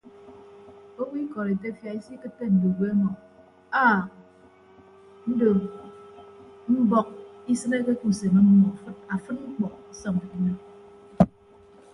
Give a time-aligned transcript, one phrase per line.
[0.99, 3.09] Owo ikọd etefia isikịtte ndudue ọmọ
[3.83, 4.05] aak
[5.29, 5.49] ndo
[6.83, 7.07] mbọk
[7.51, 8.67] isịneke ke usem ọmmọ
[9.13, 10.55] afịd mkpọ ọsọñ ke uyo.